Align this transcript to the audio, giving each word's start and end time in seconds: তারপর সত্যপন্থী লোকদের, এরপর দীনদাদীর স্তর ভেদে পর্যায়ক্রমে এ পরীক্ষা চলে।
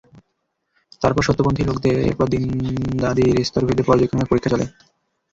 তারপর 1.01 1.21
সত্যপন্থী 1.23 1.63
লোকদের, 1.65 1.97
এরপর 2.01 2.25
দীনদাদীর 2.27 3.35
স্তর 3.43 3.63
ভেদে 3.67 3.83
পর্যায়ক্রমে 3.83 4.23
এ 4.23 4.29
পরীক্ষা 4.29 4.51
চলে। 4.53 4.65